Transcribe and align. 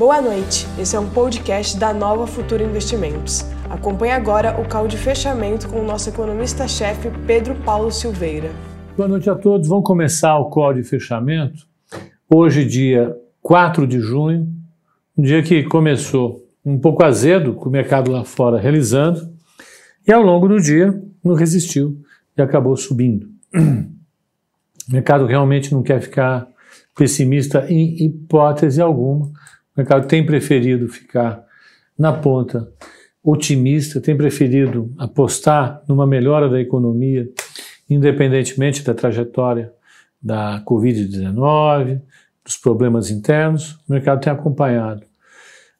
Boa 0.00 0.22
noite, 0.22 0.66
esse 0.78 0.96
é 0.96 0.98
um 0.98 1.10
podcast 1.10 1.78
da 1.78 1.92
Nova 1.92 2.26
Futura 2.26 2.64
Investimentos. 2.64 3.42
Acompanhe 3.68 4.12
agora 4.12 4.58
o 4.58 4.66
call 4.66 4.88
de 4.88 4.96
fechamento 4.96 5.68
com 5.68 5.78
o 5.78 5.84
nosso 5.84 6.08
economista-chefe 6.08 7.10
Pedro 7.26 7.54
Paulo 7.56 7.92
Silveira. 7.92 8.48
Boa 8.96 9.06
noite 9.06 9.28
a 9.28 9.34
todos, 9.34 9.68
vamos 9.68 9.84
começar 9.84 10.38
o 10.38 10.48
call 10.48 10.72
de 10.72 10.82
fechamento. 10.82 11.66
Hoje, 12.34 12.64
dia 12.64 13.14
4 13.42 13.86
de 13.86 14.00
junho, 14.00 14.48
um 15.14 15.22
dia 15.22 15.42
que 15.42 15.64
começou 15.64 16.48
um 16.64 16.78
pouco 16.78 17.04
azedo, 17.04 17.52
com 17.52 17.68
o 17.68 17.72
mercado 17.72 18.10
lá 18.10 18.24
fora 18.24 18.58
realizando, 18.58 19.30
e 20.08 20.10
ao 20.10 20.22
longo 20.22 20.48
do 20.48 20.58
dia 20.58 20.98
não 21.22 21.34
resistiu 21.34 22.00
e 22.38 22.40
acabou 22.40 22.74
subindo. 22.74 23.28
O 24.88 24.92
mercado 24.92 25.26
realmente 25.26 25.74
não 25.74 25.82
quer 25.82 26.00
ficar 26.00 26.48
pessimista 26.96 27.66
em 27.68 28.02
hipótese 28.02 28.80
alguma. 28.80 29.30
O 29.80 29.82
mercado 29.82 30.06
tem 30.06 30.26
preferido 30.26 30.88
ficar 30.90 31.42
na 31.98 32.12
ponta 32.12 32.70
otimista, 33.24 33.98
tem 33.98 34.14
preferido 34.14 34.92
apostar 34.98 35.82
numa 35.88 36.06
melhora 36.06 36.50
da 36.50 36.60
economia, 36.60 37.26
independentemente 37.88 38.84
da 38.84 38.92
trajetória 38.92 39.72
da 40.20 40.62
Covid-19, 40.66 41.98
dos 42.44 42.58
problemas 42.58 43.10
internos. 43.10 43.78
O 43.88 43.94
mercado 43.94 44.20
tem 44.20 44.30
acompanhado 44.30 45.00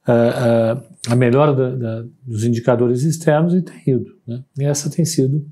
uh, 0.08 0.78
uh, 0.78 0.82
a 1.06 1.14
melhora 1.14 1.52
da, 1.52 1.70
da, 1.76 2.04
dos 2.22 2.42
indicadores 2.44 3.02
externos 3.02 3.52
e 3.52 3.60
tem 3.60 3.82
ido. 3.86 4.16
Né? 4.26 4.42
E 4.60 4.64
essa 4.64 4.88
tem 4.88 5.04
sido 5.04 5.46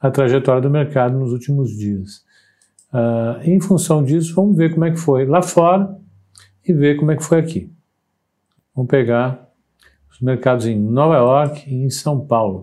a 0.00 0.08
trajetória 0.08 0.62
do 0.62 0.70
mercado 0.70 1.18
nos 1.18 1.32
últimos 1.32 1.76
dias. 1.76 2.22
Uh, 2.92 3.42
em 3.42 3.60
função 3.60 4.04
disso, 4.04 4.36
vamos 4.36 4.56
ver 4.56 4.72
como 4.72 4.84
é 4.84 4.92
que 4.92 4.98
foi 4.98 5.26
lá 5.26 5.42
fora 5.42 5.98
e 6.64 6.72
ver 6.72 6.94
como 6.94 7.10
é 7.10 7.16
que 7.16 7.24
foi 7.24 7.40
aqui. 7.40 7.76
Vamos 8.78 8.92
pegar 8.92 9.44
os 10.08 10.20
mercados 10.20 10.64
em 10.64 10.78
Nova 10.78 11.16
York 11.16 11.68
e 11.68 11.82
em 11.82 11.90
São 11.90 12.24
Paulo. 12.24 12.62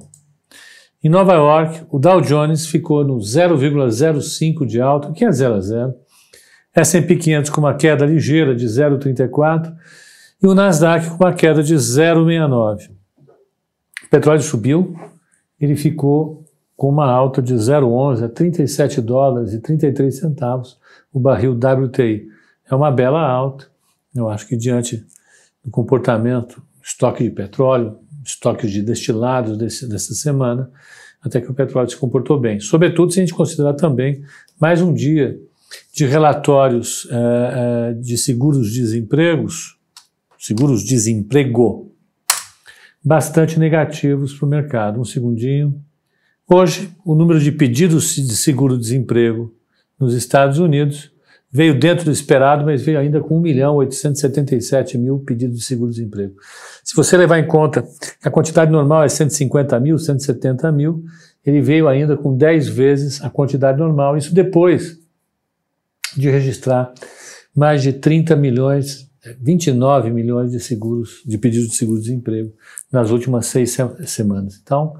Em 1.03 1.09
Nova 1.09 1.33
York, 1.33 1.85
o 1.89 1.99
Dow 1.99 2.22
Jones 2.22 2.67
ficou 2.67 3.03
no 3.03 3.17
0,05 3.17 4.66
de 4.66 4.80
alta, 4.80 5.11
que 5.11 5.25
é 5.25 5.30
0 5.30 5.55
a 5.55 5.59
0. 5.59 5.94
S&P 6.73 7.17
500 7.17 7.52
com 7.52 7.59
uma 7.59 7.73
queda 7.73 8.05
ligeira 8.05 8.55
de 8.55 8.66
0,34 8.66 9.75
e 10.41 10.47
o 10.47 10.55
Nasdaq 10.55 11.09
com 11.09 11.22
uma 11.22 11.33
queda 11.33 11.61
de 11.61 11.75
0,69. 11.75 12.91
O 14.05 14.09
petróleo 14.09 14.41
subiu, 14.41 14.95
ele 15.59 15.75
ficou 15.75 16.45
com 16.77 16.88
uma 16.88 17.11
alta 17.11 17.41
de 17.41 17.55
0,11 17.55 18.23
a 18.23 18.29
37 18.29 19.02
dólares 19.02 19.52
e 19.52 19.59
33 19.59 20.17
centavos 20.17 20.79
o 21.11 21.19
barril 21.19 21.59
WTI. 21.59 22.25
É 22.72 22.73
uma 22.73 22.89
bela 22.89 23.19
alta. 23.19 23.67
Eu 24.16 24.29
acho 24.29 24.47
que 24.47 24.55
diante 24.55 25.05
do 25.66 25.71
comportamento, 25.71 26.61
estoque 26.83 27.23
de 27.23 27.31
petróleo, 27.31 27.97
estoques 28.23 28.71
de 28.71 28.83
destilados 28.83 29.58
desse, 29.58 29.89
dessa 29.89 30.13
semana, 30.13 30.72
até 31.22 31.41
que 31.41 31.49
o 31.49 31.53
petróleo 31.53 31.89
se 31.89 31.97
comportou 31.97 32.39
bem. 32.39 32.59
Sobretudo 32.59 33.11
se 33.11 33.19
a 33.19 33.23
gente 33.23 33.33
considerar 33.33 33.73
também 33.73 34.23
mais 34.59 34.81
um 34.81 34.94
dia 34.94 35.39
de 35.91 36.05
relatórios 36.05 37.07
é, 37.09 37.16
é, 37.16 37.94
de 37.94 38.16
seguros-desempregos, 38.17 39.80
seguros-desemprego, 40.38 41.91
bastante 43.03 43.59
negativos 43.59 44.33
para 44.33 44.45
o 44.45 44.50
mercado. 44.50 45.02
Um 45.02 45.05
segundinho. 45.05 45.81
Hoje, 46.47 46.91
o 47.03 47.16
número 47.16 47.39
de 47.39 47.52
pedidos 47.52 48.16
de 48.16 48.35
seguro-desemprego 48.35 49.52
nos 50.00 50.13
Estados 50.13 50.59
Unidos 50.59 51.14
veio 51.56 51.80
dentro 51.80 52.03
do 52.03 52.11
esperado, 52.11 52.66
mas 52.66 52.81
veio 52.81 53.00
ainda 53.00 53.22
com 53.22 53.38
1 53.38 53.39
milhão 53.39 53.75
877 53.75 54.98
mil 54.98 55.20
pedidos 55.20 55.59
de 55.59 55.64
seguro-desemprego. 55.64 56.36
Se 56.84 56.94
você 56.94 57.16
levar 57.16 57.39
em 57.39 57.47
conta 57.47 57.81
que 57.81 58.28
a 58.28 58.30
quantidade 58.30 58.70
normal 58.70 59.06
é 59.06 59.08
150 59.08 59.80
mil, 59.80 59.97
170 59.97 60.70
mil, 60.73 61.06
ele 61.45 61.62
veio 61.62 61.88
ainda 61.88 62.17
com 62.17 62.36
10 62.36 62.67
vezes 62.67 63.23
a 63.23 63.30
quantidade 63.30 63.79
normal, 63.79 64.18
isso 64.18 64.34
depois 64.35 65.00
de 66.18 66.29
registrar 66.29 66.94
mais 67.56 67.81
de 67.81 67.94
30 67.94 68.35
milhões, 68.35 69.09
29 69.40 70.12
milhões 70.12 70.52
de 70.52 70.59
seguros, 70.59 71.22
de 71.25 71.38
pedidos 71.38 71.69
de 71.69 71.75
seguro-desemprego 71.78 72.52
nas 72.91 73.12
últimas 73.12 73.46
seis 73.46 73.78
semanas. 74.08 74.59
Então, 74.62 74.94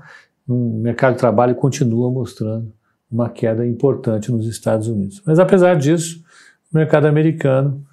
no 0.48 0.80
mercado 0.80 1.16
de 1.16 1.20
trabalho 1.20 1.54
continua 1.54 2.10
mostrando 2.10 2.72
uma 3.12 3.30
queda 3.30 3.68
importante 3.68 4.32
nos 4.32 4.48
Estados 4.48 4.88
Unidos. 4.88 5.22
Mas 5.26 5.38
apesar 5.38 5.76
disso, 5.76 6.24
mercado 6.76 7.06
americano 7.06 7.86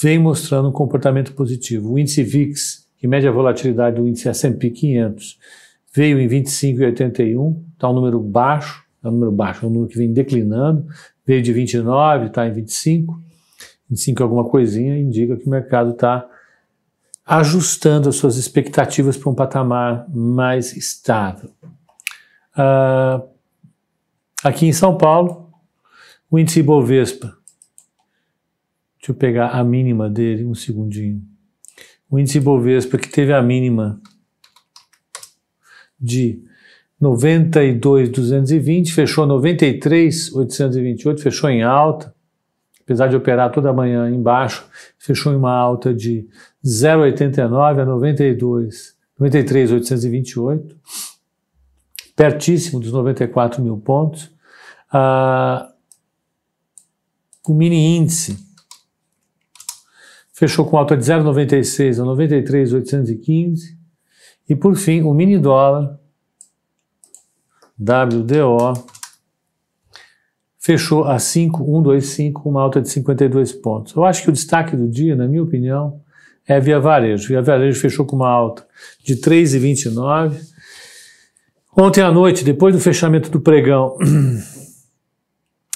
vem 0.00 0.18
mostrando 0.18 0.68
um 0.68 0.72
comportamento 0.72 1.32
positivo. 1.32 1.92
O 1.92 1.98
índice 1.98 2.22
VIX, 2.22 2.86
que 2.98 3.06
mede 3.06 3.26
a 3.26 3.32
volatilidade 3.32 3.96
do 3.96 4.06
índice 4.06 4.28
S&P 4.28 4.70
500, 4.70 5.38
veio 5.94 6.18
em 6.18 6.28
25,81, 6.28 7.62
está 7.72 7.88
um 7.88 7.92
número 7.92 8.20
baixo, 8.20 8.84
é 9.02 9.08
um 9.08 9.12
número 9.12 9.32
baixo, 9.32 9.64
é 9.64 9.68
um 9.68 9.72
número 9.72 9.90
que 9.90 9.98
vem 9.98 10.12
declinando, 10.12 10.86
veio 11.24 11.42
de 11.42 11.52
29, 11.52 12.26
está 12.26 12.46
em 12.46 12.52
25, 12.52 13.20
25 13.88 14.22
alguma 14.22 14.44
coisinha, 14.44 14.98
indica 14.98 15.36
que 15.36 15.46
o 15.46 15.50
mercado 15.50 15.92
está 15.92 16.28
ajustando 17.24 18.08
as 18.08 18.16
suas 18.16 18.36
expectativas 18.36 19.16
para 19.16 19.30
um 19.30 19.34
patamar 19.34 20.06
mais 20.10 20.76
estável. 20.76 21.50
Uh, 22.56 23.26
aqui 24.42 24.66
em 24.66 24.72
São 24.72 24.98
Paulo, 24.98 25.50
o 26.30 26.38
índice 26.38 26.60
Ibovespa, 26.60 27.34
deixa 29.04 29.12
eu 29.12 29.14
pegar 29.14 29.50
a 29.50 29.62
mínima 29.62 30.08
dele, 30.08 30.46
um 30.46 30.54
segundinho. 30.54 31.20
O 32.10 32.18
índice 32.18 32.38
Ibovespa 32.38 32.96
que 32.96 33.10
teve 33.10 33.34
a 33.34 33.42
mínima 33.42 34.00
de 36.00 36.42
92,220, 36.98 38.94
fechou 38.94 39.26
93,828, 39.26 41.20
fechou 41.20 41.50
em 41.50 41.62
alta, 41.62 42.14
apesar 42.80 43.08
de 43.08 43.16
operar 43.16 43.52
toda 43.52 43.70
manhã 43.74 44.08
embaixo, 44.08 44.66
fechou 44.98 45.34
em 45.34 45.36
uma 45.36 45.52
alta 45.52 45.92
de 45.92 46.26
0,89 46.64 47.82
a 47.82 47.84
92, 47.84 48.96
93,828 49.18 50.76
pertíssimo 52.16 52.80
dos 52.80 52.92
94 52.92 53.60
mil 53.62 53.76
pontos. 53.76 54.30
Ah, 54.90 55.70
o 57.46 57.52
mini 57.52 57.96
índice 57.96 58.43
fechou 60.34 60.66
com 60.66 60.76
alta 60.76 60.96
de 60.96 61.04
0,96 61.04 62.02
a 62.02 62.04
93,815. 62.04 63.78
E 64.48 64.54
por 64.54 64.76
fim, 64.76 65.00
o 65.02 65.14
mini 65.14 65.38
dólar, 65.38 65.98
WDO, 67.78 68.74
fechou 70.58 71.04
a 71.04 71.18
5,125 71.18 72.42
com 72.42 72.50
uma 72.50 72.60
alta 72.60 72.82
de 72.82 72.88
52 72.90 73.52
pontos. 73.52 73.94
Eu 73.94 74.04
acho 74.04 74.22
que 74.22 74.28
o 74.28 74.32
destaque 74.32 74.76
do 74.76 74.88
dia, 74.88 75.16
na 75.16 75.26
minha 75.26 75.42
opinião, 75.42 76.00
é 76.46 76.60
Via 76.60 76.78
Varejo. 76.78 77.28
Via 77.28 77.40
Varejo 77.40 77.80
fechou 77.80 78.04
com 78.04 78.16
uma 78.16 78.28
alta 78.28 78.66
de 79.02 79.16
3,29 79.16 80.54
Ontem 81.76 82.02
à 82.02 82.12
noite, 82.12 82.44
depois 82.44 82.72
do 82.72 82.80
fechamento 82.80 83.28
do 83.30 83.40
pregão, 83.40 83.96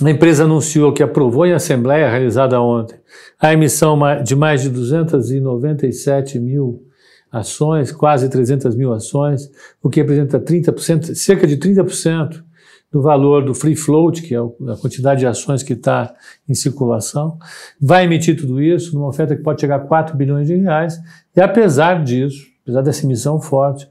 a 0.06 0.10
empresa 0.10 0.44
anunciou 0.44 0.92
que 0.92 1.02
aprovou 1.02 1.44
em 1.44 1.52
assembleia 1.52 2.08
realizada 2.08 2.60
ontem 2.60 2.98
a 3.40 3.52
emissão 3.52 3.98
de 4.22 4.36
mais 4.36 4.62
de 4.62 4.70
297 4.70 6.38
mil 6.38 6.86
ações, 7.30 7.92
quase 7.92 8.28
300 8.28 8.74
mil 8.74 8.92
ações, 8.92 9.50
o 9.82 9.90
que 9.90 10.00
representa 10.00 10.40
30%, 10.40 11.14
cerca 11.14 11.46
de 11.46 11.56
30% 11.56 12.42
do 12.90 13.02
valor 13.02 13.44
do 13.44 13.54
free 13.54 13.76
float, 13.76 14.22
que 14.22 14.34
é 14.34 14.38
a 14.38 14.76
quantidade 14.80 15.20
de 15.20 15.26
ações 15.26 15.62
que 15.62 15.74
está 15.74 16.14
em 16.48 16.54
circulação. 16.54 17.38
Vai 17.78 18.04
emitir 18.04 18.36
tudo 18.36 18.62
isso 18.62 18.94
numa 18.94 19.08
oferta 19.08 19.36
que 19.36 19.42
pode 19.42 19.60
chegar 19.60 19.76
a 19.76 19.80
4 19.80 20.16
bilhões 20.16 20.46
de 20.46 20.56
reais. 20.56 20.98
E 21.36 21.40
apesar 21.40 22.02
disso, 22.02 22.46
apesar 22.62 22.80
dessa 22.80 23.04
emissão 23.04 23.40
forte, 23.40 23.86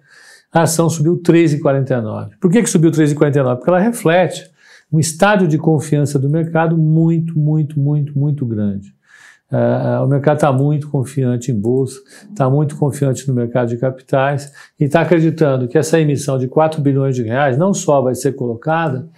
a 0.52 0.64
ação 0.64 0.90
subiu 0.90 1.22
3,49. 1.22 2.32
Por 2.42 2.50
que, 2.50 2.64
que 2.64 2.70
subiu 2.70 2.90
3,49? 2.90 3.58
Porque 3.58 3.70
ela 3.70 3.80
reflete 3.80 4.50
um 4.92 5.00
estado 5.00 5.48
de 5.48 5.58
confiança 5.58 6.18
do 6.18 6.30
mercado 6.30 6.78
muito, 6.78 7.38
muito, 7.38 7.80
muito, 7.80 8.18
muito 8.18 8.46
grande. 8.46 8.96
Uh, 9.52 10.04
o 10.04 10.08
mercado 10.08 10.36
está 10.36 10.52
muito 10.52 10.90
confiante 10.90 11.52
em 11.52 11.60
bolsa, 11.60 12.02
está 12.30 12.50
muito 12.50 12.76
confiante 12.76 13.26
no 13.28 13.34
mercado 13.34 13.70
de 13.70 13.78
capitais 13.78 14.52
e 14.78 14.84
está 14.84 15.02
acreditando 15.02 15.70
que 15.70 15.78
essa 15.78 16.00
emissão 16.00 16.38
de 16.38 16.50
4 16.50 16.82
bilhões 16.82 17.16
de 17.16 17.24
reais 17.24 17.58
não 17.58 17.74
só 17.74 18.02
vai 18.02 18.14
ser 18.14 18.34
colocada, 18.34 19.10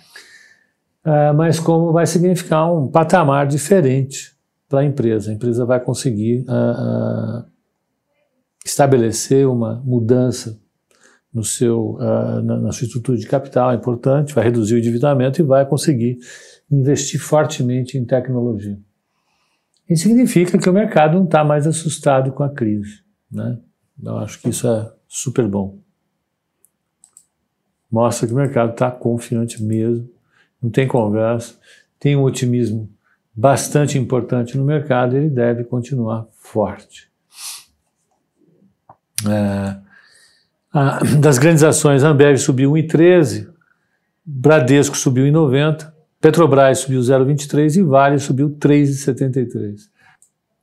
uh, 1.03 1.33
mas 1.35 1.59
como 1.59 1.91
vai 1.91 2.05
significar 2.05 2.71
um 2.71 2.87
patamar 2.87 3.47
diferente 3.47 4.35
para 4.67 4.81
a 4.81 4.85
empresa. 4.85 5.31
A 5.31 5.33
empresa 5.33 5.65
vai 5.65 5.79
conseguir 5.79 6.41
uh, 6.41 7.43
estabelecer 8.63 9.47
uma 9.47 9.81
mudança 9.83 10.59
no 11.33 11.43
seu, 11.43 11.95
uh, 11.95 12.41
na, 12.41 12.57
na, 12.57 12.71
sua 12.71 12.85
estrutura 12.85 13.17
de 13.17 13.27
capital, 13.27 13.71
é 13.71 13.75
importante, 13.75 14.33
vai 14.33 14.43
reduzir 14.43 14.75
o 14.75 14.79
endividamento 14.79 15.41
e 15.41 15.43
vai 15.43 15.65
conseguir 15.65 16.17
investir 16.71 17.19
fortemente 17.19 17.97
em 17.97 18.05
tecnologia. 18.05 18.79
Isso 19.87 20.03
significa 20.03 20.57
que 20.57 20.69
o 20.69 20.73
mercado 20.73 21.15
não 21.17 21.25
está 21.25 21.43
mais 21.43 21.65
assustado 21.65 22.31
com 22.31 22.43
a 22.43 22.49
crise. 22.49 23.01
Né? 23.31 23.57
Eu 24.03 24.17
acho 24.17 24.39
que 24.41 24.49
isso 24.49 24.67
é 24.67 24.91
super 25.07 25.47
bom. 25.47 25.79
Mostra 27.91 28.27
que 28.27 28.33
o 28.33 28.35
mercado 28.35 28.71
está 28.71 28.91
confiante 28.91 29.63
mesmo, 29.63 30.07
não 30.61 30.69
tem 30.69 30.87
conversa, 30.87 31.55
tem 31.99 32.15
um 32.15 32.23
otimismo 32.23 32.89
bastante 33.33 33.97
importante 33.97 34.57
no 34.57 34.63
mercado, 34.63 35.17
ele 35.17 35.29
deve 35.29 35.63
continuar 35.63 36.27
forte. 36.33 37.09
É, 39.27 39.88
a, 40.73 40.99
das 41.19 41.37
grandes 41.37 41.63
ações, 41.63 42.03
Ambev 42.03 42.37
subiu 42.37 42.71
1,13, 42.73 43.47
Bradesco 44.25 44.95
subiu 44.95 45.25
1,90, 45.25 45.91
Petrobras 46.21 46.79
subiu 46.79 46.99
0,23 46.99 47.77
e 47.77 47.83
Vale 47.83 48.19
subiu 48.19 48.49
3,73. 48.49 49.89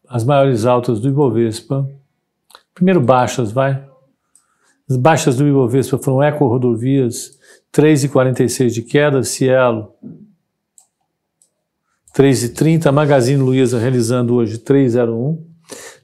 As 0.08 0.22
maiores 0.22 0.66
altas 0.66 1.00
do 1.00 1.08
Ibovespa. 1.08 1.88
Primeiro 2.74 3.00
baixas, 3.00 3.50
vai. 3.50 3.84
As 4.88 4.96
baixas 4.96 5.36
do 5.36 5.48
Ibovespa 5.48 5.98
foram 5.98 6.22
Eco 6.22 6.46
Rodovias, 6.46 7.38
3,46 7.72 8.70
de 8.70 8.82
queda, 8.82 9.22
Cielo, 9.24 9.92
3,30, 12.14 12.92
Magazine 12.92 13.42
Luiza 13.42 13.78
realizando 13.78 14.34
hoje 14.34 14.58
3,01. 14.58 15.38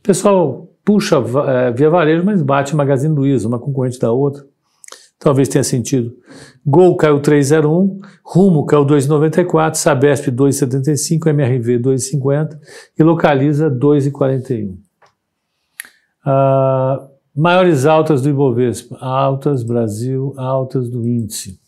Pessoal 0.02 0.71
puxa 0.84 1.16
é, 1.48 1.72
via 1.72 1.90
varejo, 1.90 2.24
mas 2.24 2.42
bate 2.42 2.74
Magazine 2.74 3.14
Luiza, 3.14 3.48
uma 3.48 3.58
concorrente 3.58 3.98
da 3.98 4.10
outra. 4.12 4.44
Talvez 5.18 5.48
tenha 5.48 5.62
sentido. 5.62 6.12
Gol 6.66 6.96
caiu 6.96 7.20
3,01, 7.20 7.98
Rumo 8.24 8.66
caiu 8.66 8.84
2,94, 8.84 9.76
Sabesp 9.76 10.28
2,75, 10.32 11.28
MRV 11.28 11.78
2,50 11.78 12.58
e 12.98 13.02
Localiza 13.04 13.70
2,41. 13.70 14.74
Ah, 16.24 17.08
maiores 17.34 17.86
altas 17.86 18.20
do 18.20 18.30
Ibovespa, 18.30 18.96
altas 19.00 19.62
Brasil, 19.62 20.34
altas 20.36 20.88
do 20.88 21.06
índice. 21.06 21.61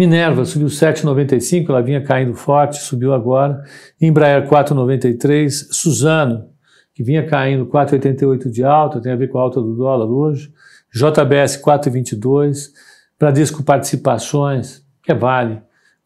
Minerva 0.00 0.46
subiu 0.46 0.68
7,95, 0.68 1.68
ela 1.68 1.82
vinha 1.82 2.02
caindo 2.02 2.32
forte, 2.32 2.78
subiu 2.78 3.12
agora. 3.12 3.62
Embraer 4.00 4.48
4,93. 4.48 5.50
Suzano, 5.70 6.46
que 6.94 7.02
vinha 7.02 7.26
caindo 7.26 7.66
4,88 7.66 8.50
de 8.50 8.64
alta, 8.64 8.98
tem 8.98 9.12
a 9.12 9.16
ver 9.16 9.28
com 9.28 9.38
a 9.38 9.42
alta 9.42 9.60
do 9.60 9.76
dólar 9.76 10.06
hoje. 10.06 10.50
JBS 10.90 11.62
4,22. 11.62 12.70
Bradesco 13.18 13.62
Participações, 13.62 14.82
que 15.02 15.12
é 15.12 15.14
Vale, 15.14 15.60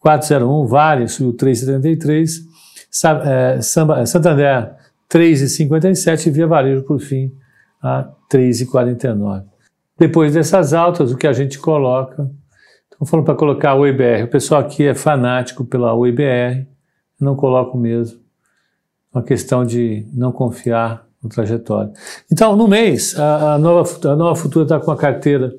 4,01. 0.04 0.66
Vale 0.66 1.06
subiu 1.06 1.32
3,73. 1.32 2.40
É, 3.24 3.58
é, 3.58 3.62
Santander 3.62 4.74
3,57 5.08 6.26
e 6.26 6.30
Via 6.32 6.48
Varejo, 6.48 6.82
por 6.82 6.98
fim, 6.98 7.32
a 7.80 8.08
3,49. 8.28 9.44
Depois 9.96 10.34
dessas 10.34 10.74
altas, 10.74 11.12
o 11.12 11.16
que 11.16 11.28
a 11.28 11.32
gente 11.32 11.60
coloca 11.60 12.28
Estão 12.94 13.06
falando 13.06 13.26
para 13.26 13.34
colocar 13.34 13.74
o 13.74 13.86
IBR. 13.86 14.24
O 14.24 14.28
pessoal 14.28 14.60
aqui 14.60 14.84
é 14.84 14.94
fanático 14.94 15.64
pela 15.64 15.94
UIBR, 15.94 16.66
não 17.20 17.36
coloco 17.36 17.76
mesmo. 17.76 18.20
Uma 19.12 19.22
questão 19.22 19.64
de 19.64 20.06
não 20.12 20.32
confiar 20.32 21.06
no 21.22 21.28
trajetório. 21.28 21.92
Então, 22.32 22.56
no 22.56 22.66
mês, 22.66 23.18
a, 23.18 23.54
a 23.54 23.58
nova, 23.58 24.08
a 24.08 24.16
nova 24.16 24.36
Futura 24.36 24.64
está 24.64 24.80
com 24.80 24.90
a 24.90 24.96
carteira 24.96 25.54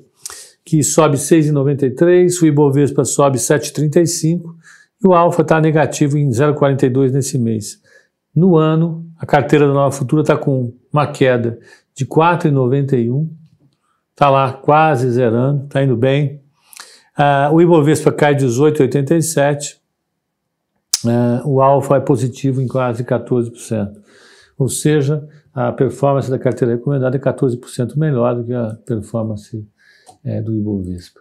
que 0.64 0.82
sobe 0.82 1.16
6,93, 1.16 2.42
o 2.42 2.46
Ibovespa 2.46 3.04
sobe 3.04 3.38
7,35 3.38 4.42
e 5.02 5.06
o 5.06 5.14
Alfa 5.14 5.42
está 5.42 5.60
negativo 5.60 6.18
em 6.18 6.28
0,42 6.28 7.12
nesse 7.12 7.38
mês. 7.38 7.80
No 8.34 8.56
ano, 8.56 9.06
a 9.18 9.24
carteira 9.24 9.66
da 9.66 9.72
Nova 9.72 9.92
Futura 9.92 10.22
está 10.22 10.36
com 10.36 10.72
uma 10.92 11.06
queda 11.06 11.58
de 11.94 12.04
4,91, 12.04 13.28
está 14.10 14.28
lá 14.28 14.52
quase 14.52 15.10
zerando, 15.10 15.64
está 15.64 15.82
indo 15.82 15.96
bem. 15.96 16.42
Uh, 17.18 17.54
o 17.54 17.62
Ibovespa 17.62 18.12
cai 18.12 18.34
18,87. 18.34 19.76
Uh, 21.04 21.48
o 21.48 21.62
alfa 21.62 21.96
é 21.96 22.00
positivo 22.00 22.60
em 22.60 22.68
quase 22.68 23.04
14%. 23.04 23.92
Ou 24.58 24.68
seja, 24.68 25.26
a 25.54 25.72
performance 25.72 26.30
da 26.30 26.38
carteira 26.38 26.74
recomendada 26.74 27.16
é 27.16 27.20
14% 27.20 27.96
melhor 27.96 28.34
do 28.34 28.44
que 28.44 28.52
a 28.52 28.76
performance 28.84 29.66
é, 30.24 30.40
do 30.42 30.54
Ibovespa. 30.54 31.20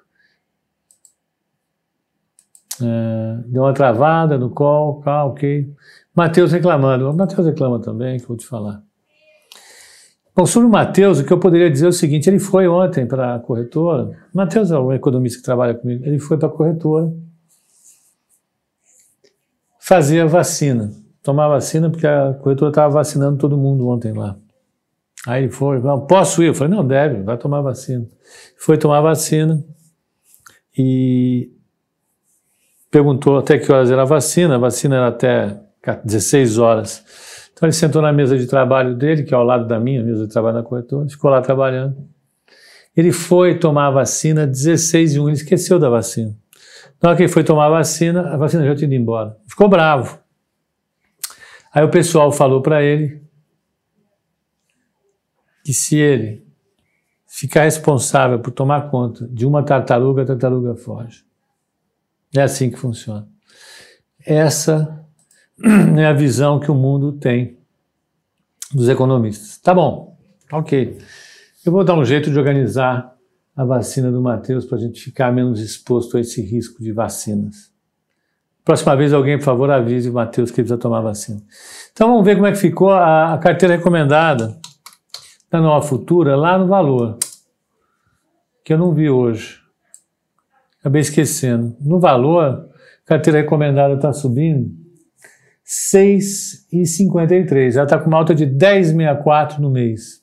Uh, 2.82 3.48
deu 3.48 3.64
uma 3.64 3.74
travada 3.74 4.38
no 4.38 4.50
call, 4.50 5.02
ah, 5.06 5.26
ok. 5.26 5.74
Matheus 6.14 6.52
reclamando. 6.52 7.14
Matheus 7.14 7.48
reclama 7.48 7.80
também, 7.80 8.18
que 8.18 8.26
eu 8.26 8.30
vou 8.30 8.38
te 8.38 8.46
falar. 8.46 8.85
Bom, 10.36 10.46
sobre 10.46 10.68
o 10.68 10.72
Matheus, 10.72 11.20
o 11.20 11.24
que 11.24 11.32
eu 11.32 11.40
poderia 11.40 11.72
dizer 11.72 11.86
é 11.86 11.90
o 11.90 11.94
seguinte: 11.94 12.30
ele 12.30 12.40
foi 12.40 12.68
ontem 12.68 13.06
para 13.06 13.36
a 13.36 13.40
corretora. 13.40 14.12
Matheus 14.34 14.70
é 14.70 14.78
um 14.78 14.92
economista 14.92 15.40
que 15.40 15.46
trabalha 15.46 15.74
comigo. 15.74 16.04
Ele 16.06 16.20
foi 16.20 16.38
para 16.38 16.50
a 16.50 16.52
corretora 16.52 17.14
fazer 19.80 20.20
a 20.20 20.26
vacina, 20.26 20.92
tomar 21.24 21.46
a 21.46 21.50
vacina, 21.50 21.90
porque 21.90 22.06
a 22.06 22.34
corretora 22.34 22.70
estava 22.70 22.94
vacinando 22.96 23.38
todo 23.38 23.58
mundo 23.58 23.88
ontem 23.88 24.12
lá. 24.12 24.36
Aí 25.26 25.44
ele 25.44 25.52
foi, 25.52 25.80
não, 25.80 26.06
posso 26.06 26.44
ir? 26.44 26.48
Eu 26.48 26.54
falei, 26.54 26.76
não, 26.76 26.86
deve, 26.86 27.24
vai 27.24 27.38
tomar 27.38 27.62
vacina. 27.62 28.06
Foi 28.58 28.78
tomar 28.78 29.02
vacina 29.02 29.64
e 30.78 31.50
perguntou 32.92 33.38
até 33.38 33.58
que 33.58 33.72
horas 33.72 33.90
era 33.90 34.02
a 34.02 34.06
vacina. 34.06 34.56
A 34.56 34.60
vacina 34.60 34.98
era 34.98 35.08
até 35.08 35.60
16 36.04 36.58
horas. 36.58 37.04
Então 37.56 37.68
ele 37.68 37.74
sentou 37.74 38.02
na 38.02 38.12
mesa 38.12 38.38
de 38.38 38.46
trabalho 38.46 38.96
dele, 38.96 39.24
que 39.24 39.34
é 39.34 39.38
ao 39.38 39.44
lado 39.44 39.66
da 39.66 39.80
minha 39.80 40.04
mesa 40.04 40.28
de 40.28 40.34
trabalho 40.34 40.58
na 40.58 40.64
corretora, 40.64 41.08
ficou 41.08 41.32
lá 41.32 41.42
trabalhando. 41.42 41.96
Ele 42.96 43.14
foi 43.14 43.58
tomar 43.58 43.88
a 43.88 43.92
vacina 43.92 44.46
16 44.46 45.16
e 45.16 45.20
1, 45.22 45.24
ele 45.30 45.38
esqueceu 45.38 45.80
da 45.80 45.90
vacina. 45.90 46.36
Na 47.02 47.10
hora 47.10 47.18
que 47.18 47.24
ele 47.24 47.32
foi 47.32 47.46
tomar 47.46 47.68
a 47.68 47.70
vacina, 47.70 48.34
a 48.34 48.36
vacina 48.36 48.66
já 48.66 48.76
tinha 48.76 48.88
ido 48.88 48.96
embora. 48.96 49.38
Ficou 49.48 49.70
bravo. 49.70 50.20
Aí 51.74 51.84
o 51.84 51.90
pessoal 51.90 52.30
falou 52.30 52.62
para 52.62 52.84
ele 52.84 53.22
que 55.64 55.74
se 55.74 55.98
ele 55.98 56.46
ficar 57.26 57.64
responsável 57.64 58.40
por 58.40 58.52
tomar 58.52 58.90
conta 58.90 59.26
de 59.30 59.46
uma 59.46 59.64
tartaruga, 59.64 60.24
a 60.24 60.26
tartaruga 60.26 60.76
foge. 60.76 61.24
É 62.36 62.42
assim 62.42 62.70
que 62.70 62.78
funciona. 62.78 63.28
Essa 64.26 65.05
é 65.98 66.06
a 66.06 66.14
visão 66.14 66.60
que 66.60 66.70
o 66.70 66.76
mundo 66.76 67.14
tem 67.14 67.58
dos 68.74 68.90
economistas. 68.90 69.58
Tá 69.58 69.74
bom, 69.74 70.18
ok. 70.52 70.98
Eu 71.66 71.72
vou 71.72 71.84
dar 71.84 71.96
um 71.96 72.04
jeito 72.04 72.30
de 72.30 72.38
organizar 72.38 73.16
a 73.56 73.64
vacina 73.64 74.12
do 74.12 74.22
Matheus 74.22 74.66
para 74.66 74.78
a 74.78 74.82
gente 74.82 75.02
ficar 75.02 75.32
menos 75.32 75.62
exposto 75.62 76.18
a 76.18 76.20
esse 76.20 76.42
risco 76.42 76.84
de 76.84 76.92
vacinas. 76.92 77.74
Próxima 78.66 78.96
vez 78.96 79.14
alguém, 79.14 79.38
por 79.38 79.46
favor, 79.46 79.70
avise 79.72 80.10
o 80.10 80.14
Matheus 80.14 80.50
que 80.50 80.56
precisa 80.56 80.78
tomar 80.78 81.02
vacina. 81.02 81.42
Então 81.94 82.10
vamos 82.10 82.26
ver 82.26 82.36
como 82.36 82.48
é 82.48 82.52
que 82.52 82.58
ficou 82.58 82.90
a, 82.90 83.34
a 83.34 83.38
carteira 83.38 83.78
recomendada 83.78 84.60
da 85.50 85.62
Nova 85.62 85.86
Futura 85.88 86.36
lá 86.36 86.58
no 86.58 86.68
valor, 86.68 87.18
que 88.64 88.74
eu 88.74 88.78
não 88.78 88.94
vi 88.94 89.10
hoje. 89.10 89.60
Acabei 90.80 91.02
esquecendo. 91.02 91.78
No 91.80 92.00
valor, 92.00 92.70
a 93.04 93.08
carteira 93.08 93.40
recomendada 93.40 93.94
está 93.94 94.12
subindo 94.12 94.85
6,53. 95.66 97.76
Ela 97.76 97.86
está 97.86 97.98
com 97.98 98.08
uma 98.08 98.18
alta 98.18 98.36
de 98.36 98.46
10,64 98.46 99.60
no 99.60 99.72
mês. 99.72 100.22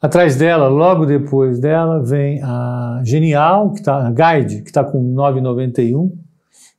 Atrás 0.00 0.36
dela, 0.36 0.68
logo 0.68 1.04
depois 1.04 1.60
dela, 1.60 2.02
vem 2.02 2.42
a 2.42 3.02
Genial, 3.04 3.72
que 3.72 3.80
está, 3.80 4.06
a 4.06 4.10
Guide, 4.10 4.62
que 4.62 4.70
está 4.70 4.82
com 4.82 5.14
9,91. 5.14 6.10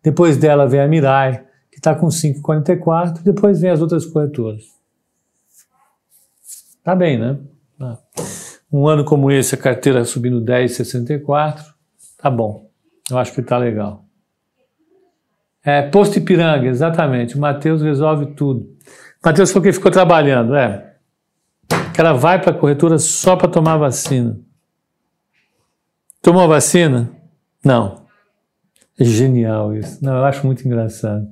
Depois 0.03 0.37
dela 0.37 0.67
vem 0.67 0.79
a 0.79 0.87
Mirai, 0.87 1.43
que 1.71 1.77
está 1.77 1.93
com 1.93 2.07
5,44. 2.07 3.21
Depois 3.21 3.61
vem 3.61 3.69
as 3.69 3.81
outras 3.81 4.05
corretoras. 4.05 4.63
Tá 6.83 6.95
bem, 6.95 7.19
né? 7.19 7.37
Ah. 7.79 7.99
Um 8.73 8.87
ano 8.87 9.05
como 9.05 9.29
esse, 9.29 9.53
a 9.53 9.57
carteira 9.57 10.03
subindo 10.03 10.41
10,64. 10.41 11.63
Tá 12.17 12.29
bom. 12.29 12.71
Eu 13.09 13.19
acho 13.19 13.33
que 13.33 13.43
tá 13.43 13.57
legal. 13.57 14.05
É, 15.63 15.81
posto 15.83 16.17
Ipiranga, 16.17 16.67
exatamente. 16.67 17.37
O 17.37 17.39
Matheus 17.39 17.81
resolve 17.81 18.27
tudo. 18.33 18.67
Matheus 19.23 19.51
foi 19.51 19.61
quem 19.61 19.73
ficou 19.73 19.91
trabalhando, 19.91 20.55
é. 20.55 20.95
Cara 21.93 22.13
vai 22.13 22.41
para 22.41 22.51
a 22.51 22.57
corretora 22.57 22.97
só 22.97 23.35
para 23.35 23.47
tomar 23.47 23.77
vacina. 23.77 24.39
Tomou 26.21 26.47
vacina? 26.47 27.09
Não. 27.63 28.01
É 28.99 29.03
genial 29.03 29.75
isso. 29.75 30.03
Não, 30.03 30.17
eu 30.17 30.25
acho 30.25 30.45
muito 30.45 30.65
engraçado. 30.65 31.27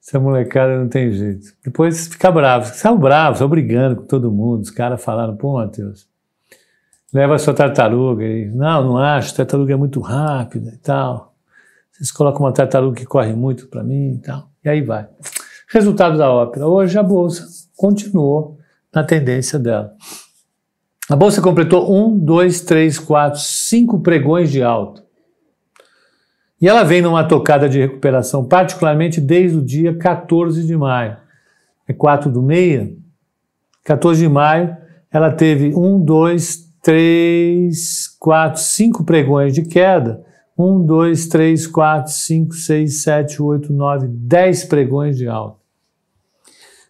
Essa 0.00 0.18
molecada 0.18 0.78
não 0.78 0.88
tem 0.88 1.12
jeito. 1.12 1.54
Depois 1.64 2.08
fica 2.08 2.30
bravo. 2.30 2.66
Saiu 2.74 2.98
bravo, 2.98 3.38
saiu 3.38 3.48
brigando 3.48 3.96
com 3.96 4.02
todo 4.04 4.32
mundo. 4.32 4.62
Os 4.62 4.70
caras 4.70 5.02
falaram, 5.02 5.36
pô, 5.36 5.54
Matheus, 5.54 6.08
leva 7.12 7.36
a 7.36 7.38
sua 7.38 7.54
tartaruga. 7.54 8.24
E, 8.24 8.46
não, 8.50 8.82
não 8.84 8.98
acho, 8.98 9.34
tartaruga 9.34 9.74
é 9.74 9.76
muito 9.76 10.00
rápida 10.00 10.70
e 10.74 10.78
tal. 10.78 11.31
Vocês 12.02 12.10
colocam 12.10 12.40
uma 12.40 12.52
tartaruga 12.52 12.96
que 12.96 13.06
corre 13.06 13.32
muito 13.32 13.68
para 13.68 13.84
mim 13.84 14.14
e 14.14 14.18
tal. 14.18 14.50
E 14.64 14.68
aí 14.68 14.82
vai. 14.82 15.06
Resultado 15.68 16.18
da 16.18 16.28
ópera. 16.32 16.66
Hoje 16.66 16.98
a 16.98 17.02
bolsa 17.02 17.46
continuou 17.76 18.58
na 18.92 19.04
tendência 19.04 19.56
dela. 19.56 19.94
A 21.08 21.14
bolsa 21.14 21.40
completou 21.40 21.94
um, 21.96 22.18
dois, 22.18 22.62
três, 22.62 22.98
quatro, 22.98 23.38
cinco 23.38 24.00
pregões 24.00 24.50
de 24.50 24.64
alta. 24.64 25.04
E 26.60 26.68
ela 26.68 26.82
vem 26.82 27.00
numa 27.00 27.22
tocada 27.22 27.68
de 27.68 27.78
recuperação, 27.78 28.44
particularmente 28.44 29.20
desde 29.20 29.58
o 29.58 29.64
dia 29.64 29.96
14 29.96 30.66
de 30.66 30.76
maio. 30.76 31.16
É 31.86 31.92
4 31.92 32.32
do 32.32 32.42
meia. 32.42 32.92
14 33.84 34.22
de 34.22 34.28
maio, 34.28 34.76
ela 35.08 35.30
teve 35.30 35.72
um, 35.72 36.04
dois, 36.04 36.68
três, 36.82 38.08
quatro, 38.18 38.60
cinco 38.60 39.04
pregões 39.04 39.54
de 39.54 39.62
queda. 39.62 40.31
Um, 40.64 40.86
dois, 40.86 41.26
três, 41.26 41.66
quatro, 41.66 42.12
cinco, 42.12 42.54
seis, 42.54 43.02
sete, 43.02 43.42
oito, 43.42 43.72
nove, 43.72 44.06
dez 44.06 44.64
pregões 44.64 45.16
de 45.16 45.26
alta. 45.26 45.58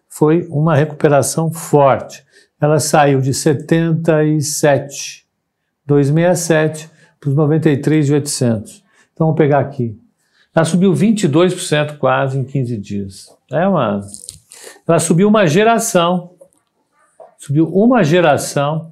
Foi 0.07 0.45
uma 0.51 0.75
recuperação 0.75 1.51
forte. 1.51 2.23
Ela 2.61 2.79
saiu 2.79 3.19
de 3.19 3.33
77, 3.33 5.25
267 5.87 6.87
para 7.19 7.29
os 7.29 7.35
93 7.35 8.05
de 8.05 8.13
800. 8.13 8.83
Então 9.11 9.25
vamos 9.25 9.37
pegar 9.39 9.57
aqui. 9.57 9.99
Ela 10.55 10.65
subiu 10.65 10.93
22% 10.93 11.97
quase 11.97 12.37
em 12.37 12.43
15 12.43 12.77
dias. 12.77 13.35
É 13.51 13.67
uma. 13.67 14.01
Ela 14.87 14.99
subiu 14.99 15.27
uma 15.27 15.47
geração. 15.47 16.35
Subiu 17.39 17.67
uma 17.73 18.03
geração, 18.03 18.91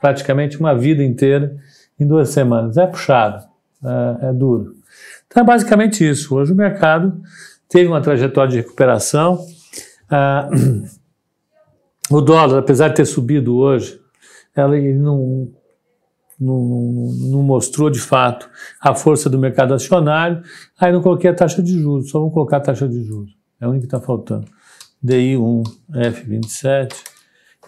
praticamente 0.00 0.58
uma 0.58 0.74
vida 0.74 1.04
inteira, 1.04 1.56
em 1.96 2.04
duas 2.04 2.30
semanas. 2.30 2.76
É 2.76 2.88
puxado, 2.88 3.49
é, 3.84 4.28
é 4.28 4.32
duro. 4.32 4.74
Então 5.26 5.42
é 5.42 5.46
basicamente 5.46 6.08
isso. 6.08 6.34
Hoje 6.34 6.52
o 6.52 6.56
mercado 6.56 7.20
teve 7.68 7.88
uma 7.88 8.00
trajetória 8.00 8.50
de 8.50 8.56
recuperação. 8.58 9.44
Ah, 10.10 10.48
o 12.10 12.20
dólar, 12.20 12.58
apesar 12.58 12.88
de 12.88 12.96
ter 12.96 13.04
subido 13.04 13.56
hoje, 13.56 14.00
ele 14.56 14.94
não, 14.94 15.48
não, 16.38 17.12
não, 17.30 17.42
mostrou 17.42 17.88
de 17.90 18.00
fato 18.00 18.50
a 18.80 18.94
força 18.94 19.30
do 19.30 19.38
mercado 19.38 19.72
acionário, 19.72 20.42
aí 20.78 20.92
não 20.92 21.00
coloquei 21.00 21.30
a 21.30 21.34
taxa 21.34 21.62
de 21.62 21.78
juros, 21.78 22.10
só 22.10 22.18
vamos 22.18 22.34
colocar 22.34 22.56
a 22.56 22.60
taxa 22.60 22.88
de 22.88 23.02
juros, 23.04 23.30
é 23.60 23.66
o 23.66 23.70
único 23.70 23.86
que 23.86 23.94
está 23.94 24.04
faltando. 24.04 24.46
DI1, 25.04 25.62
F27, 25.92 26.94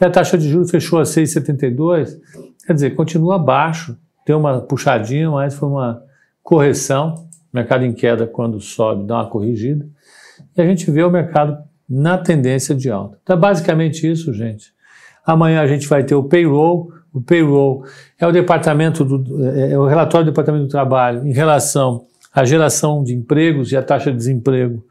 e 0.01 0.05
a 0.05 0.11
taxa 0.11 0.37
de 0.37 0.49
juros 0.49 0.71
fechou 0.71 0.99
a 0.99 1.05
6,72, 1.05 2.19
quer 2.67 2.75
dizer, 2.75 2.91
continua 2.91 3.37
abaixo, 3.37 3.97
tem 4.25 4.35
uma 4.35 4.61
puxadinha, 4.61 5.31
mas 5.31 5.55
foi 5.55 5.69
uma 5.69 6.03
correção, 6.43 7.29
mercado 7.53 7.85
em 7.85 7.93
queda 7.93 8.27
quando 8.27 8.61
sobe 8.61 9.07
dá 9.07 9.17
uma 9.17 9.29
corrigida, 9.29 9.87
e 10.57 10.61
a 10.61 10.67
gente 10.67 10.91
vê 10.91 11.03
o 11.03 11.11
mercado 11.11 11.59
na 11.89 12.17
tendência 12.19 12.75
de 12.75 12.91
alta. 12.91 13.19
Então 13.23 13.37
é 13.37 13.39
basicamente 13.39 14.11
isso, 14.11 14.33
gente. 14.33 14.73
Amanhã 15.27 15.61
a 15.61 15.67
gente 15.67 15.87
vai 15.89 16.03
ter 16.05 16.15
o 16.15 16.25
payroll, 16.25 16.93
o 17.13 17.21
payroll 17.21 17.85
é 18.19 18.27
o 18.27 18.33
departamento 18.33 19.05
do, 19.05 19.45
é, 19.47 19.73
é 19.73 19.79
o 19.79 19.87
relatório 19.87 20.25
do 20.25 20.31
Departamento 20.31 20.65
do 20.65 20.71
Trabalho 20.71 21.27
em 21.27 21.33
relação 21.33 22.07
à 22.35 22.45
geração 22.45 23.05
de 23.05 23.15
empregos 23.15 23.71
e 23.71 23.77
a 23.77 23.83
taxa 23.83 24.11
de 24.11 24.17
desemprego 24.17 24.85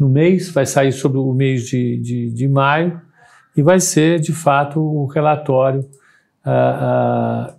no 0.00 0.08
mês, 0.08 0.50
vai 0.50 0.64
sair 0.64 0.92
sobre 0.92 1.18
o 1.18 1.32
mês 1.34 1.64
de, 1.64 1.98
de, 1.98 2.30
de 2.30 2.48
maio. 2.48 3.00
E 3.54 3.62
vai 3.62 3.78
ser, 3.78 4.18
de 4.18 4.32
fato, 4.32 4.80
o 4.80 5.04
relatório 5.06 5.84
ah, 6.42 7.50
ah, 7.52 7.54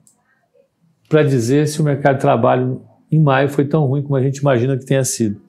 para 1.12 1.24
dizer 1.24 1.68
se 1.68 1.80
o 1.82 1.84
mercado 1.84 2.16
de 2.16 2.22
trabalho 2.22 2.82
em 3.12 3.20
maio 3.20 3.50
foi 3.50 3.66
tão 3.66 3.86
ruim 3.86 4.02
como 4.02 4.16
a 4.16 4.22
gente 4.22 4.38
imagina 4.38 4.78
que 4.78 4.86
tenha 4.86 5.04
sido. 5.04 5.40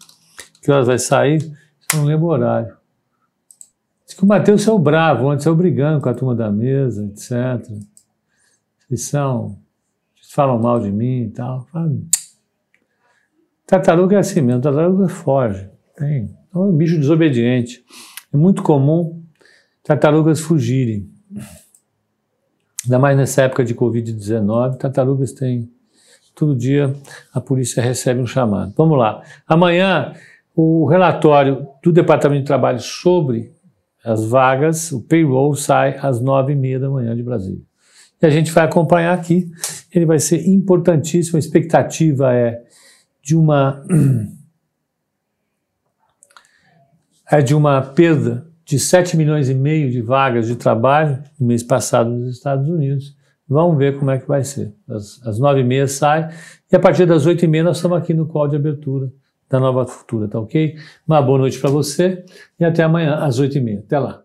Que 0.61 0.71
horas 0.71 0.87
vai 0.87 0.99
sair? 0.99 1.41
Eu 1.93 2.01
não 2.01 2.05
lembro 2.05 2.27
o 2.27 2.31
horário. 2.31 2.77
Diz 4.05 4.15
que 4.15 4.25
o 4.25 4.27
Matheus 4.27 4.63
saiu 4.63 4.79
bravo, 4.79 5.27
ontem 5.27 5.43
saiu 5.43 5.57
brigando 5.57 6.01
com 6.01 6.09
a 6.09 6.15
turma 6.15 6.35
da 6.35 6.51
mesa, 6.51 7.05
etc 7.07 7.67
vocês 8.93 9.03
são, 9.03 9.59
falam 10.35 10.59
mal 10.59 10.79
de 10.79 10.91
mim 10.91 11.23
e 11.23 11.31
tal. 11.31 11.67
Tartaruga 13.67 14.17
é 14.17 14.19
assim 14.19 14.43
mesmo, 14.43 14.61
tartaruga 14.61 15.09
foge. 15.09 15.69
Tem. 15.97 16.29
Então 16.49 16.65
é 16.65 16.67
um 16.67 16.77
bicho 16.77 16.99
desobediente. 16.99 17.83
É 18.33 18.37
muito 18.37 18.63
comum 18.63 19.25
tartarugas 19.83 20.41
fugirem. 20.41 21.11
Ainda 22.85 22.99
mais 22.99 23.17
nessa 23.17 23.43
época 23.43 23.65
de 23.65 23.75
Covid-19, 23.75 24.77
tartarugas 24.77 25.33
têm. 25.33 25.71
Todo 26.35 26.57
dia 26.57 26.95
a 27.33 27.41
polícia 27.41 27.83
recebe 27.83 28.21
um 28.21 28.27
chamado. 28.27 28.73
Vamos 28.77 28.99
lá. 28.99 29.23
Amanhã, 29.47 30.15
o 30.57 30.87
relatório 30.87 31.69
do 31.83 31.93
Departamento 31.93 32.41
de 32.41 32.47
Trabalho 32.47 32.81
sobre 32.81 33.53
as 34.05 34.25
vagas, 34.25 34.93
o 34.93 35.03
payroll, 35.03 35.55
sai 35.55 35.99
às 36.01 36.21
nove 36.21 36.53
e 36.53 36.57
meia 36.57 36.81
da 36.81 36.89
manhã 36.89 37.15
de 37.15 37.23
Brasília 37.23 37.63
e 38.23 38.27
a 38.27 38.31
gente 38.31 38.53
vai 38.53 38.65
acompanhar 38.65 39.13
aqui. 39.13 39.51
Ele 39.93 40.07
vai 40.07 40.19
ser 40.19 40.49
importantíssimo. 40.49 41.37
A 41.37 41.41
expectativa 41.41 42.33
é 42.33 42.63
de 43.21 43.37
uma 43.37 43.85
é 47.31 47.43
de 47.43 47.55
uma 47.55 47.83
perda 47.83 48.47
de 48.73 48.79
7 48.79 49.19
milhões 49.19 49.51
e 49.51 49.55
meio 49.55 49.91
de 49.91 50.01
vagas 50.01 50.47
de 50.47 50.57
trabalho 50.57 51.23
no 51.39 51.47
mês 51.47 51.63
passado 51.63 52.09
nos 52.09 52.37
Estados 52.37 52.67
Unidos. 52.67 53.15
Vamos 53.47 53.77
ver 53.77 53.99
como 53.99 54.11
é 54.11 54.19
que 54.19 54.27
vai 54.27 54.43
ser. 54.43 54.73
Às, 54.89 55.21
às 55.27 55.39
9 55.39 55.61
e 55.61 55.65
meia 55.65 55.87
sai 55.87 56.31
e 56.73 56.75
a 56.75 56.81
partir 56.81 57.05
das 57.05 57.27
8 57.27 57.45
e 57.45 57.49
meia 57.49 57.65
nós 57.65 57.77
estamos 57.77 57.99
aqui 57.99 58.15
no 58.15 58.27
call 58.27 58.49
de 58.49 58.57
abertura 58.57 59.13
da 59.51 59.61
Nova 59.61 59.87
Futura, 59.87 60.27
tá 60.27 60.41
ok? 60.41 60.75
Uma 61.07 61.21
boa 61.21 61.41
noite 61.41 61.59
para 61.59 61.69
você 61.69 62.25
e 62.59 62.65
até 62.65 62.83
amanhã 62.83 63.17
às 63.17 63.39
8 63.39 63.59
e 63.59 63.61
meia. 63.61 63.81
Até 63.81 63.99
lá. 63.99 64.22